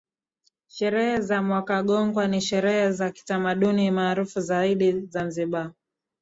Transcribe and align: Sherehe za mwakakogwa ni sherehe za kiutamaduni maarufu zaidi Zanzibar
Sherehe 0.67 1.21
za 1.21 1.41
mwakakogwa 1.41 2.27
ni 2.27 2.41
sherehe 2.41 2.91
za 2.91 3.11
kiutamaduni 3.11 3.91
maarufu 3.91 4.39
zaidi 4.41 4.99
Zanzibar 5.01 5.71